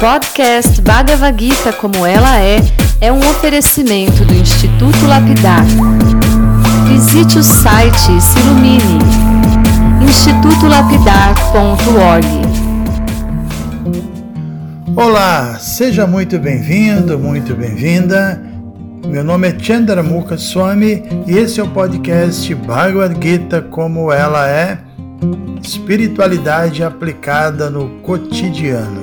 [0.00, 2.56] podcast Bhagavad Gita como ela é
[3.02, 5.62] é um oferecimento do Instituto Lapidar.
[6.88, 8.98] Visite o site e se ilumine.
[10.02, 12.26] institutolapidar.org
[14.96, 18.42] Olá, seja muito bem-vindo, muito bem-vinda.
[19.06, 24.78] Meu nome é Chandramukha Swami e esse é o podcast Bhagavad Gita como ela é,
[25.62, 28.99] espiritualidade aplicada no cotidiano.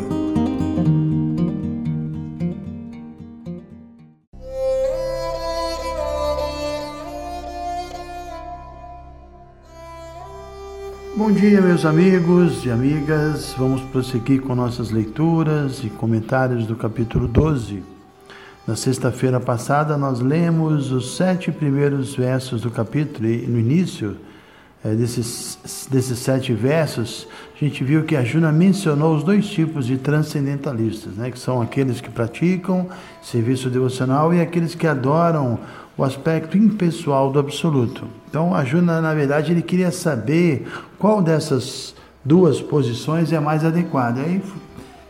[11.27, 13.53] Bom dia, meus amigos e amigas.
[13.57, 17.83] Vamos prosseguir com nossas leituras e comentários do capítulo 12.
[18.65, 24.15] Na sexta-feira passada, nós lemos os sete primeiros versos do capítulo e no início
[24.85, 29.85] é, desses, desses sete versos, a gente viu que a Juna mencionou os dois tipos
[29.85, 32.87] de transcendentalistas, né, que são aqueles que praticam
[33.21, 35.59] serviço devocional e aqueles que adoram
[35.97, 38.05] o aspecto impessoal do absoluto.
[38.29, 40.67] Então, a Juna, na verdade, ele queria saber
[40.99, 44.21] qual dessas duas posições é mais adequada.
[44.21, 44.41] Aí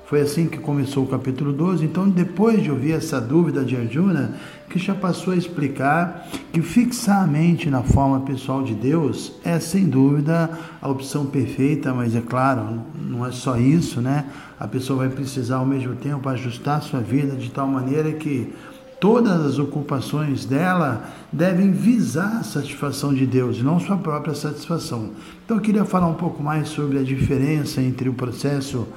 [0.06, 1.84] foi assim que começou o capítulo 12.
[1.84, 4.36] Então, depois de ouvir essa dúvida de Arjuna,
[4.70, 9.86] Krishna passou a explicar que fixar a mente na forma pessoal de Deus é, sem
[9.86, 10.50] dúvida,
[10.82, 14.26] a opção perfeita, mas é claro, não é só isso, né?
[14.58, 18.54] A pessoa vai precisar, ao mesmo tempo, ajustar sua vida de tal maneira que
[19.00, 25.12] todas as ocupações dela devem visar a satisfação de Deus, e não sua própria satisfação.
[25.46, 28.88] Então eu queria falar um pouco mais sobre a diferença entre o processo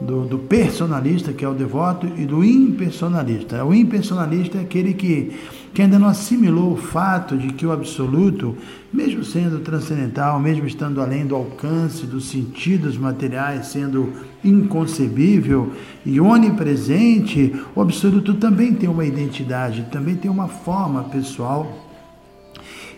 [0.00, 3.64] do, do, personalista, que é o devoto, e do impersonalista.
[3.64, 5.32] O impersonalista é aquele que,
[5.74, 8.56] que ainda não assimilou o fato de que o absoluto,
[8.92, 14.12] mesmo sendo transcendental, mesmo estando além do alcance dos sentidos materiais, sendo
[14.44, 15.72] inconcebível
[16.06, 21.84] e onipresente, o absoluto também tem uma identidade, também tem uma forma pessoal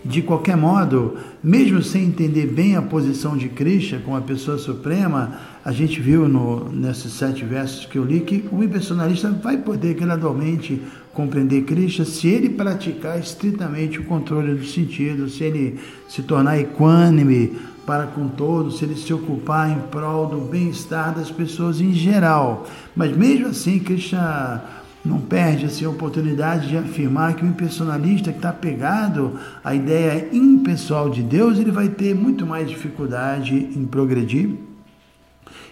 [0.05, 5.39] de qualquer modo, mesmo sem entender bem a posição de Krishna como a pessoa suprema,
[5.65, 9.95] a gente viu no, nesses sete versos que eu li que o impersonalista vai poder
[9.95, 10.81] gradualmente
[11.12, 17.56] compreender Krishna se ele praticar estritamente o controle dos sentidos, se ele se tornar equânime
[17.87, 22.67] para com todos, se ele se ocupar em prol do bem-estar das pessoas em geral.
[22.95, 24.62] Mas mesmo assim, Krishna
[25.06, 30.28] não perde assim, a oportunidade de afirmar que o impersonalista que está pegado à ideia
[30.33, 34.50] impessoal de Deus, ele vai ter muito mais dificuldade em progredir.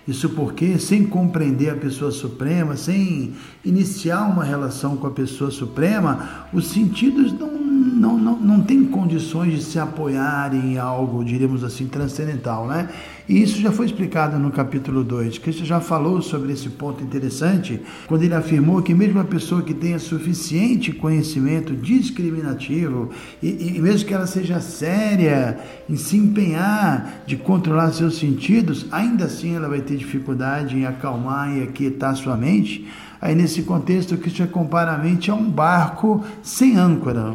[0.06, 3.32] Isso porque, sem compreender a pessoa suprema, sem
[3.64, 7.63] iniciar uma relação com a pessoa suprema, os sentidos não
[8.04, 12.90] não, não, não tem condições de se apoiar em algo, diríamos assim, transcendental, né?
[13.26, 15.38] E isso já foi explicado no capítulo 2.
[15.38, 19.72] Cristo já falou sobre esse ponto interessante, quando ele afirmou que mesmo a pessoa que
[19.72, 23.08] tenha suficiente conhecimento discriminativo,
[23.42, 29.24] e, e mesmo que ela seja séria em se empenhar de controlar seus sentidos, ainda
[29.24, 32.86] assim ela vai ter dificuldade em acalmar e aquietar sua mente.
[33.18, 37.32] Aí nesse contexto, Cristo compara a mente a um barco sem âncora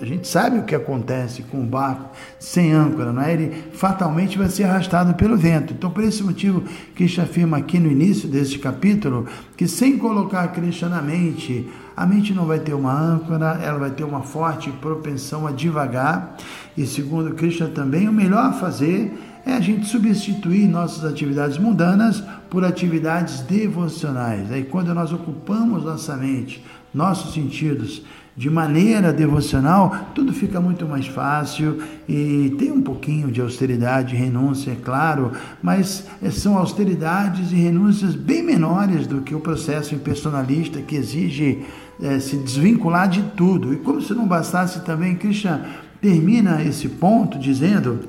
[0.00, 3.32] a gente sabe o que acontece com o barco sem âncora, não é?
[3.34, 5.74] ele fatalmente vai ser arrastado pelo vento.
[5.74, 6.64] Então, por esse motivo,
[6.94, 9.26] Krishna afirma aqui no início deste capítulo
[9.56, 13.90] que sem colocar Krishna na mente, a mente não vai ter uma âncora, ela vai
[13.90, 16.36] ter uma forte propensão a divagar.
[16.76, 19.12] E segundo Krishna também, o melhor a fazer
[19.44, 24.50] é a gente substituir nossas atividades mundanas por atividades devocionais.
[24.50, 26.64] Aí, quando nós ocupamos nossa mente,
[26.94, 28.02] nossos sentidos,
[28.34, 34.18] de maneira devocional, tudo fica muito mais fácil e tem um pouquinho de austeridade e
[34.18, 35.32] renúncia, é claro,
[35.62, 41.62] mas eh, são austeridades e renúncias bem menores do que o processo impersonalista que exige
[42.00, 43.72] é, se desvincular de tudo.
[43.72, 45.66] E como se não bastasse também, Krishna
[46.00, 48.00] termina esse ponto dizendo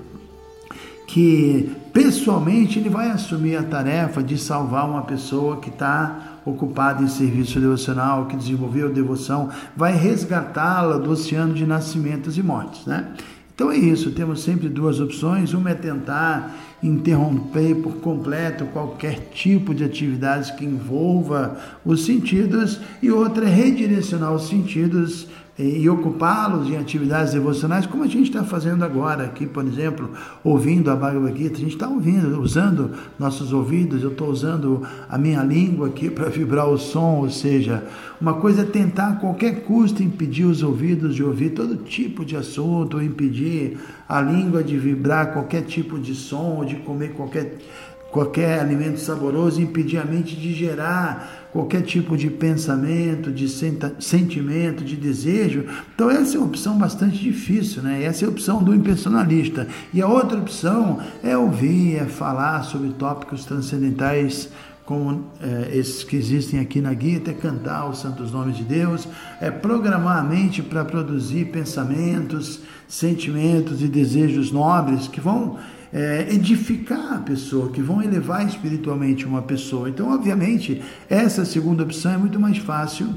[1.06, 7.08] que pessoalmente ele vai assumir a tarefa de salvar uma pessoa que está ocupado em
[7.08, 13.14] serviço devocional, que desenvolveu devoção, vai resgatá-la do oceano de nascimentos e mortes, né?
[13.56, 15.54] Então é isso, temos sempre duas opções.
[15.54, 23.12] Uma é tentar interromper por completo qualquer tipo de atividades que envolva os sentidos, e
[23.12, 25.28] outra é redirecionar os sentidos
[25.58, 30.10] e ocupá-los em atividades devocionais, como a gente está fazendo agora aqui, por exemplo,
[30.44, 35.16] ouvindo a Bhagavad Gita, a gente está ouvindo, usando nossos ouvidos, eu estou usando a
[35.16, 37.86] minha língua aqui para vibrar o som, ou seja,
[38.20, 42.36] uma coisa é tentar a qualquer custo impedir os ouvidos de ouvir todo tipo de
[42.36, 43.78] assunto, ou impedir
[44.10, 47.60] a língua de vibrar qualquer tipo de som, ou de comer qualquer
[48.14, 53.50] qualquer alimento saboroso impedir a mente de gerar qualquer tipo de pensamento, de
[54.00, 55.66] sentimento, de desejo.
[55.96, 58.04] Então essa é uma opção bastante difícil, né?
[58.04, 59.68] Essa é a opção do impersonalista.
[59.92, 64.50] E a outra opção é ouvir, é falar sobre tópicos transcendentais
[64.86, 69.08] como é, esses que existem aqui na Gita, é cantar os santos nomes de Deus,
[69.40, 75.58] é programar a mente para produzir pensamentos, sentimentos e desejos nobres que vão
[75.94, 79.88] é, edificar a pessoa, que vão elevar espiritualmente uma pessoa.
[79.88, 83.14] Então, obviamente, essa segunda opção é muito mais fácil.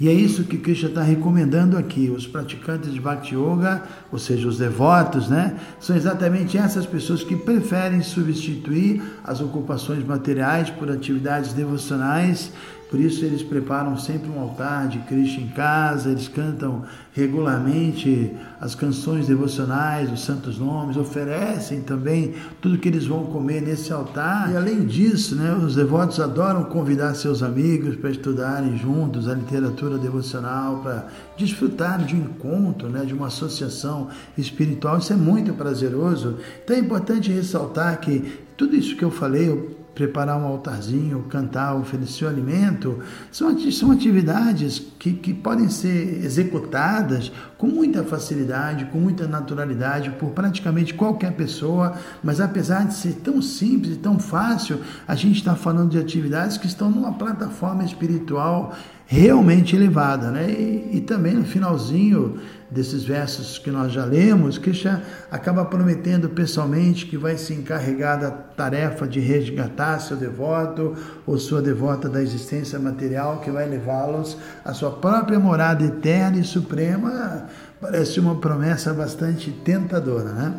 [0.00, 2.10] E é isso que Krishna está recomendando aqui.
[2.10, 7.36] Os praticantes de Bhakti Yoga, ou seja, os devotos, né, são exatamente essas pessoas que
[7.36, 12.50] preferem substituir as ocupações materiais por atividades devocionais
[12.92, 16.82] por isso eles preparam sempre um altar de Cristo em casa, eles cantam
[17.14, 23.94] regularmente as canções devocionais, os santos nomes, oferecem também tudo que eles vão comer nesse
[23.94, 24.52] altar.
[24.52, 29.96] E além disso, né, os devotos adoram convidar seus amigos para estudarem juntos a literatura
[29.96, 34.98] devocional, para desfrutar de um encontro, né, de uma associação espiritual.
[34.98, 36.36] Isso é muito prazeroso.
[36.62, 42.24] Então é importante ressaltar que tudo isso que eu falei, preparar um altarzinho, cantar, oferecer
[42.24, 43.00] o alimento,
[43.30, 50.30] são, são atividades que, que podem ser executadas com muita facilidade, com muita naturalidade por
[50.30, 55.54] praticamente qualquer pessoa, mas apesar de ser tão simples e tão fácil, a gente está
[55.54, 58.74] falando de atividades que estão numa plataforma espiritual
[59.06, 60.50] realmente elevada, né?
[60.50, 62.38] E, e, também no finalzinho
[62.70, 68.30] desses versos que nós já lemos, Krishna acaba prometendo pessoalmente que vai se encarregar da
[68.30, 70.96] tarefa de resgatar seu devoto
[71.26, 76.44] ou sua devota da existência material, que vai levá-los à sua própria morada eterna e
[76.44, 77.46] suprema.
[77.80, 80.54] Parece uma promessa bastante tentadora, né?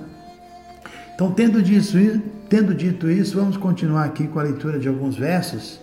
[1.15, 1.97] Então, tendo, disso,
[2.49, 5.79] tendo dito isso, vamos continuar aqui com a leitura de alguns versos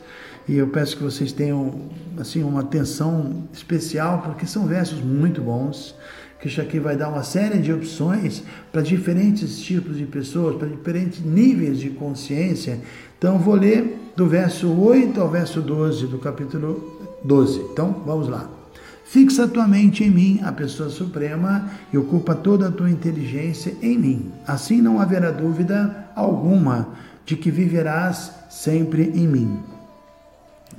[0.50, 1.72] e eu peço que vocês tenham
[2.18, 5.94] assim uma atenção especial porque são versos muito bons.
[6.40, 8.42] Que isso aqui vai dar uma série de opções
[8.72, 12.80] para diferentes tipos de pessoas, para diferentes níveis de consciência.
[13.16, 17.60] Então vou ler do verso 8 ao verso 12 do capítulo 12.
[17.72, 18.50] Então vamos lá.
[19.04, 23.96] Fixa tua mente em mim, a pessoa suprema, e ocupa toda a tua inteligência em
[23.96, 24.32] mim.
[24.44, 26.88] Assim não haverá dúvida alguma
[27.24, 29.79] de que viverás sempre em mim.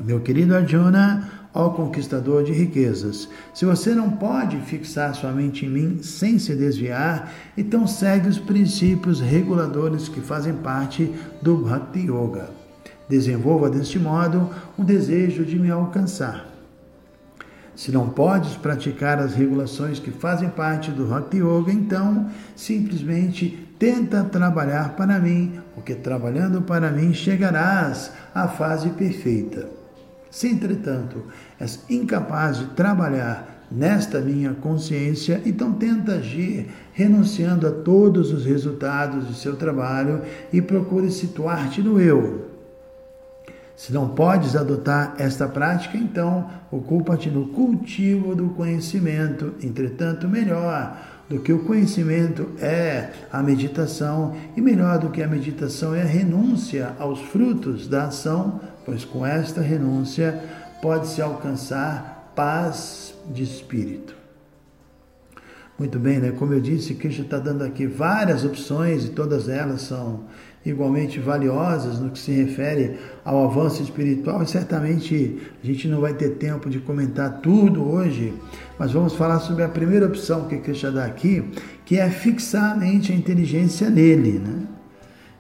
[0.04, 5.70] Meu querido Arjuna, ó conquistador de riquezas, se você não pode fixar sua mente em
[5.70, 12.50] mim sem se desviar, então segue os princípios reguladores que fazem parte do Bhakti Yoga.
[13.08, 16.48] Desenvolva deste modo um desejo de me alcançar.
[17.76, 24.24] Se não podes praticar as regulações que fazem parte do Bhakti Yoga, então simplesmente tenta
[24.24, 29.81] trabalhar para mim, porque trabalhando para mim chegarás à fase perfeita.
[30.32, 31.26] Se, entretanto,
[31.60, 39.28] és incapaz de trabalhar nesta minha consciência, então tenta agir renunciando a todos os resultados
[39.28, 42.50] de seu trabalho e procure situar-te no eu.
[43.76, 49.54] Se não podes adotar esta prática, então ocupa-te no cultivo do conhecimento.
[49.62, 50.96] Entretanto, melhor
[51.28, 56.06] do que o conhecimento é a meditação, e melhor do que a meditação é a
[56.06, 60.44] renúncia aos frutos da ação pois com esta renúncia
[60.82, 64.16] pode-se alcançar paz de espírito.
[65.78, 66.32] Muito bem, né?
[66.32, 70.26] Como eu disse, Krishna está dando aqui várias opções e todas elas são
[70.64, 76.14] igualmente valiosas no que se refere ao avanço espiritual e certamente a gente não vai
[76.14, 78.32] ter tempo de comentar tudo hoje,
[78.78, 81.44] mas vamos falar sobre a primeira opção que Krishna dá aqui,
[81.84, 84.68] que é fixar a mente, a inteligência nele, né?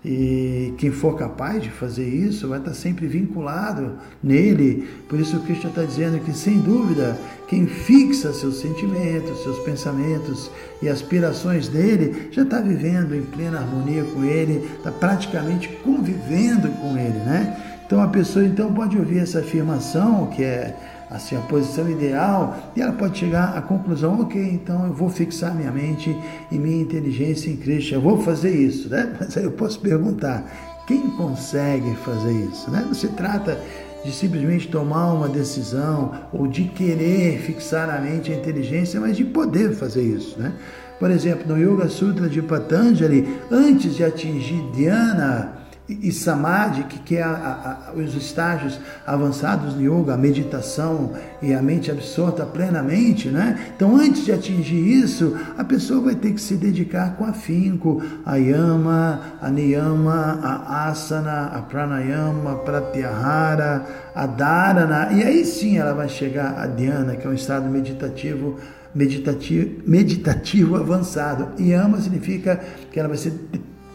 [0.04, 3.94] E quem for capaz de fazer isso vai estar sempre vinculado
[4.24, 4.88] nele.
[5.08, 7.16] Por isso o Cristo está dizendo que, sem dúvida,
[7.48, 10.50] quem fixa seus sentimentos, seus pensamentos
[10.82, 16.98] e aspirações dele já está vivendo em plena harmonia com ele, está praticamente convivendo com
[16.98, 17.56] ele, né?
[17.86, 20.76] Então a pessoa então pode ouvir essa afirmação que é
[21.12, 25.54] assim, a posição ideal, e ela pode chegar à conclusão, ok, então eu vou fixar
[25.54, 26.18] minha mente
[26.50, 29.14] e minha inteligência em Cristo, eu vou fazer isso, né?
[29.20, 30.46] Mas aí eu posso perguntar,
[30.88, 32.72] quem consegue fazer isso?
[32.72, 32.84] Né?
[32.86, 33.60] Não se trata
[34.04, 39.24] de simplesmente tomar uma decisão ou de querer fixar a mente a inteligência, mas de
[39.24, 40.54] poder fazer isso, né?
[41.00, 45.61] Por exemplo, no Yoga Sutra de Patanjali, antes de atingir Dhyana,
[46.02, 51.62] e samadhi, que, é a, a, os estágios avançados do yoga, a meditação e a
[51.62, 53.74] mente absorta plenamente, né?
[53.76, 58.36] Então, antes de atingir isso, a pessoa vai ter que se dedicar com afinco a
[58.36, 65.94] yama, a niyama, a asana, a pranayama, a pratyahara, a dharana, e aí sim ela
[65.94, 68.58] vai chegar a dhyana, que é um estado meditativo
[68.94, 71.62] meditativo, meditativo avançado.
[71.62, 72.60] Yama significa
[72.92, 73.34] que ela vai ser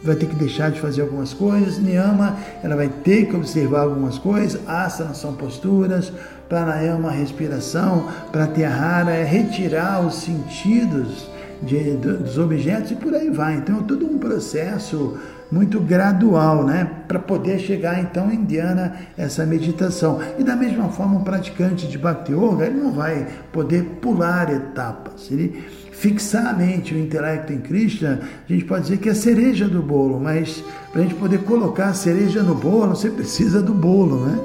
[0.07, 4.17] vai ter que deixar de fazer algumas coisas, niyama, ela vai ter que observar algumas
[4.17, 6.11] coisas, asana são posturas,
[6.47, 11.29] pranayama, respiração, pratyahara é retirar os sentidos
[11.61, 13.55] de, dos objetos e por aí vai.
[13.55, 15.17] Então é todo um processo
[15.51, 20.19] muito gradual, né, para poder chegar então em dhyana essa meditação.
[20.37, 25.29] E da mesma forma, um praticante de Bhakti Yoga, ele não vai poder pular etapas.
[25.31, 29.15] Ele fixar a mente, o intelecto em Krishna, a gente pode dizer que é a
[29.15, 33.61] cereja do bolo, mas para a gente poder colocar a cereja no bolo, você precisa
[33.61, 34.39] do bolo, né?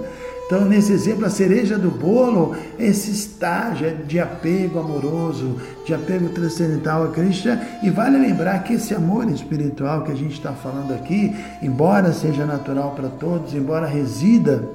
[0.52, 5.56] Então, nesse exemplo, a cereja do bolo é esse estágio de apego amoroso,
[5.86, 7.58] de apego transcendental a Krishna.
[7.82, 12.44] E vale lembrar que esse amor espiritual que a gente está falando aqui, embora seja
[12.44, 14.68] natural para todos, embora resida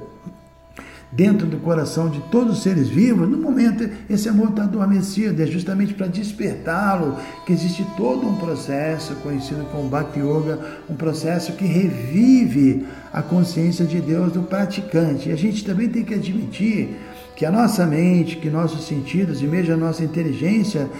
[1.10, 5.46] dentro do coração de todos os seres vivos, no momento esse amor está adormecido, é
[5.46, 11.64] justamente para despertá-lo que existe todo um processo conhecido como Bhakti Yoga, um processo que
[11.64, 15.28] revive a consciência de Deus do praticante.
[15.28, 16.96] E a gente também tem que admitir
[17.34, 20.90] que a nossa mente, que nossos sentidos e mesmo a nossa inteligência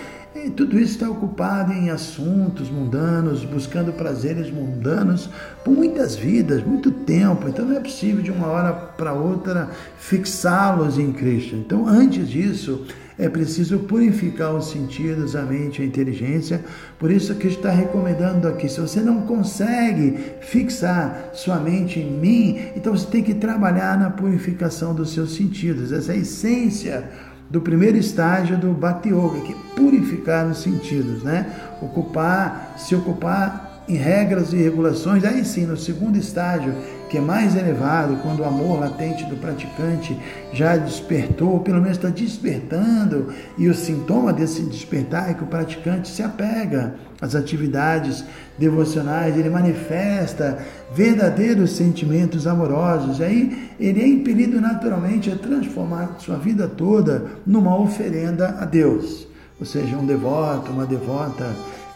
[0.47, 5.28] e tudo isso está ocupado em assuntos mundanos, buscando prazeres mundanos
[5.64, 7.49] por muitas vidas, muito tempo.
[7.49, 11.57] Então não é possível de uma hora para outra fixá-los em Cristo.
[11.57, 12.87] Então, antes disso,
[13.18, 16.64] é preciso purificar os sentidos, a mente, a inteligência.
[16.99, 22.61] Por isso que está recomendando aqui, se você não consegue fixar sua mente em mim,
[22.76, 25.90] então você tem que trabalhar na purificação dos seus sentidos.
[25.90, 27.11] Essa é a essência
[27.50, 31.50] do primeiro estágio do Bhakti Yoga, que é purificar os sentidos, né?
[31.81, 36.75] Ocupar, se ocupar em regras e regulações, aí sim, no segundo estágio,
[37.09, 40.19] que é mais elevado, quando o amor latente do praticante
[40.53, 46.09] já despertou, pelo menos está despertando, e o sintoma desse despertar é que o praticante
[46.09, 48.25] se apega às atividades
[48.59, 50.59] devocionais, ele manifesta
[50.95, 57.77] verdadeiros sentimentos amorosos, e aí ele é impelido naturalmente a transformar sua vida toda numa
[57.79, 59.27] oferenda a Deus,
[59.59, 61.47] ou seja, um devoto, uma devota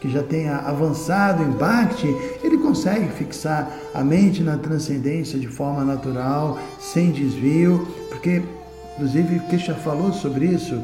[0.01, 2.09] que já tenha avançado em Bhakti,
[2.43, 8.43] ele consegue fixar a mente na transcendência de forma natural, sem desvio, porque,
[8.95, 10.83] inclusive, Krishna falou sobre isso.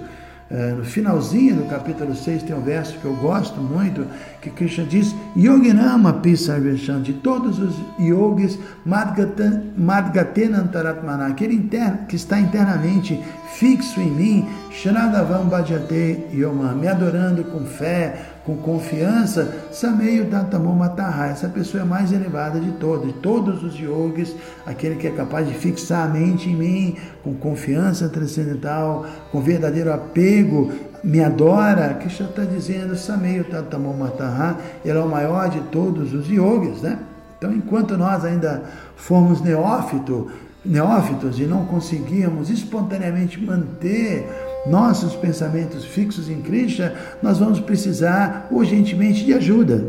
[0.50, 4.06] É, no finalzinho do capítulo 6 tem um verso que eu gosto muito,
[4.40, 11.68] que Krishna diz, Yoginama Pisarveshan, de todos os yogis, Madgatenantaratmana, aquele
[12.06, 13.18] que está internamente
[13.54, 21.26] fixo em mim, Shradavam Bhajate Yoma, me adorando com fé, com confiança, Sameio Datamon Mataha,
[21.26, 25.10] essa pessoa é a mais elevada de todos, de todos os yogis, aquele que é
[25.10, 30.72] capaz de fixar a mente em mim, com confiança transcendental, com verdadeiro apego,
[31.04, 36.26] me adora, já está dizendo, Sameio Datamon Mataha, ele é o maior de todos os
[36.30, 36.98] yogis, né?
[37.36, 38.62] Então, enquanto nós ainda
[38.96, 40.30] formos neófito,
[40.64, 44.26] neófitos e não conseguíamos espontaneamente manter
[44.66, 49.84] nossos pensamentos fixos em Krishna, nós vamos precisar urgentemente de ajuda.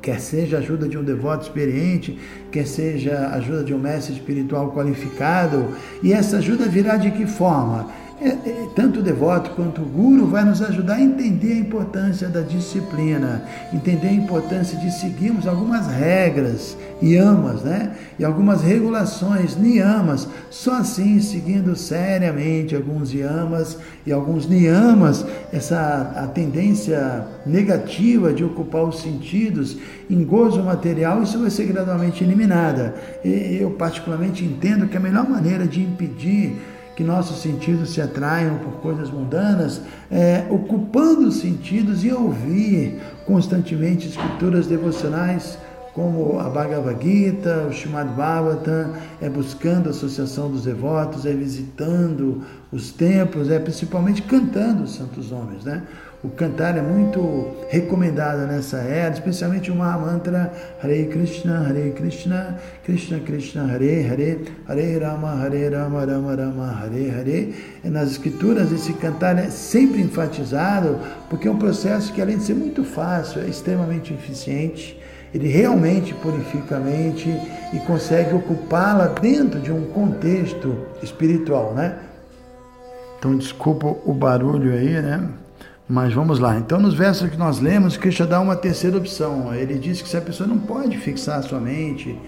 [0.00, 2.18] Quer seja ajuda de um devoto experiente,
[2.50, 7.90] quer seja ajuda de um mestre espiritual qualificado, e essa ajuda virá de que forma?
[8.22, 12.28] É, é, tanto o devoto quanto o guru vai nos ajudar a entender a importância
[12.28, 17.96] da disciplina, entender a importância de seguirmos algumas regras, yamas, né?
[18.18, 20.28] E algumas regulações, niyamas.
[20.50, 28.82] Só assim, seguindo seriamente alguns yamas e alguns niyamas, essa a tendência negativa de ocupar
[28.82, 29.78] os sentidos
[30.10, 32.94] em gozo material, isso vai ser gradualmente eliminada.
[33.24, 36.58] E eu particularmente entendo que a melhor maneira de impedir
[37.00, 39.80] que nossos sentidos se atraiam por coisas mundanas,
[40.10, 45.56] é, ocupando os sentidos e ouvir constantemente escrituras devocionais
[45.94, 52.42] como a Bhagavad Gita, o Srimad Bhagavatam, é buscando a associação dos devotos, é visitando
[52.70, 55.82] os templos, é principalmente cantando os santos homens, né?
[56.22, 63.20] O cantar é muito recomendado nessa era, especialmente o Mahamantra Hare Krishna, Hare Krishna, Krishna
[63.20, 67.54] Krishna, Hare Hare, Hare Rama, Hare Rama, Rama Rama, Hare Hare.
[67.84, 70.98] Nas escrituras esse cantar é sempre enfatizado,
[71.30, 75.00] porque é um processo que além de ser muito fácil, é extremamente eficiente.
[75.32, 77.28] Ele realmente purifica a mente
[77.72, 81.98] e consegue ocupá-la dentro de um contexto espiritual, né?
[83.18, 85.28] Então, desculpa o barulho aí, né?
[85.88, 86.56] Mas vamos lá.
[86.56, 89.54] Então, nos versos que nós lemos, Cristo dá uma terceira opção.
[89.54, 92.18] Ele diz que se a pessoa não pode fixar a sua mente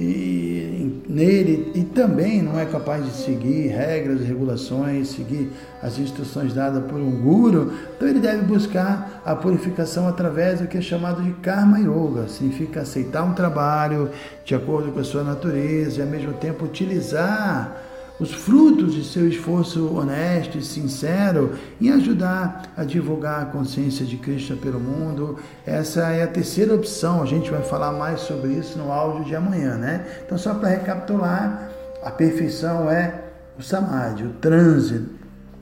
[0.00, 5.50] e, nele e também não é capaz de seguir regras e regulações, seguir
[5.82, 10.78] as instruções dadas por um guru, então ele deve buscar a purificação através do que
[10.78, 12.28] é chamado de karma yoga.
[12.28, 14.10] Significa aceitar um trabalho
[14.44, 17.87] de acordo com a sua natureza e ao mesmo tempo utilizar
[18.18, 24.16] os frutos de seu esforço honesto e sincero em ajudar a divulgar a consciência de
[24.16, 25.38] Cristo pelo mundo.
[25.64, 27.22] Essa é a terceira opção.
[27.22, 30.04] A gente vai falar mais sobre isso no áudio de amanhã, né?
[30.24, 31.70] Então, só para recapitular,
[32.02, 33.22] a perfeição é
[33.58, 35.06] o samadhi, o transe,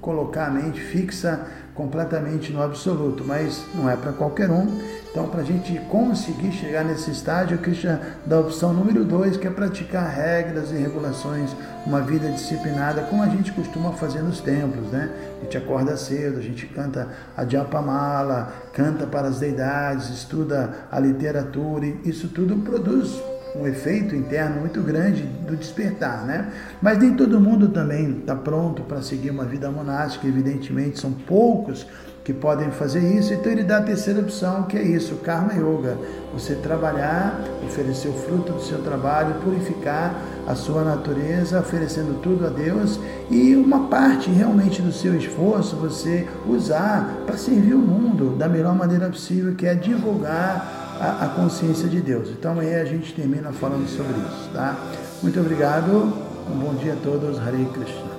[0.01, 4.66] colocar a mente fixa completamente no absoluto, mas não é para qualquer um.
[5.11, 9.47] Então, para a gente conseguir chegar nesse estágio, Krishna dá a opção número dois, que
[9.47, 11.50] é praticar regras e regulações,
[11.87, 15.11] uma vida disciplinada, como a gente costuma fazer nos templos, né?
[15.40, 20.99] A gente acorda cedo, a gente canta a Japamala, canta para as deidades, estuda a
[20.99, 26.53] literatura, e isso tudo produz um efeito interno muito grande do despertar, né?
[26.81, 31.87] Mas nem todo mundo também está pronto para seguir uma vida monástica, evidentemente são poucos
[32.27, 35.97] que podem fazer isso, então ele dá a terceira opção, que é isso, Karma Yoga.
[36.35, 40.13] Você trabalhar, oferecer o fruto do seu trabalho, purificar
[40.45, 42.99] a sua natureza, oferecendo tudo a Deus
[43.31, 48.75] e uma parte realmente do seu esforço você usar para servir o mundo da melhor
[48.75, 52.31] maneira possível, que é divulgar a, a consciência de Deus.
[52.31, 54.76] Então amanhã a gente termina falando sobre isso, tá?
[55.23, 56.12] Muito obrigado,
[56.50, 58.17] um bom dia a todos, Hare Krishna.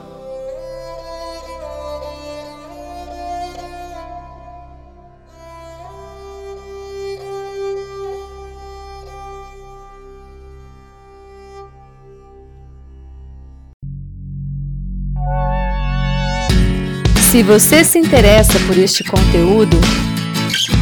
[17.31, 19.77] Se você se interessa por este conteúdo,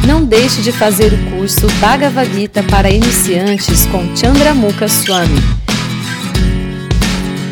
[0.06, 5.42] não deixe de fazer o curso Bhagavad Gita para iniciantes com Chandramukha Swami.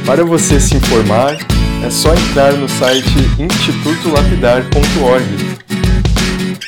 [0.07, 1.37] Para você se informar,
[1.85, 5.25] é só entrar no site institutolapidar.org.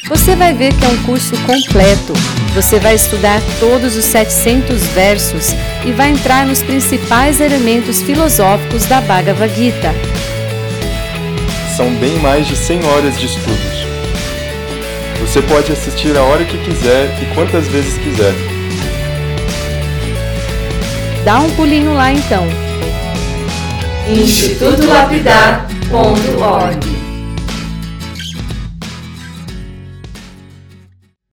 [0.08, 2.12] Você vai ver que é um curso completo.
[2.54, 9.00] Você vai estudar todos os 700 versos e vai entrar nos principais elementos filosóficos da
[9.00, 9.94] Bhagavad Gita.
[11.76, 13.75] São bem mais de 100 horas de estudos.
[15.26, 18.32] Você pode assistir a hora que quiser e quantas vezes quiser.
[21.24, 22.46] Dá um pulinho lá então.
[24.08, 26.95] institutolapidar.org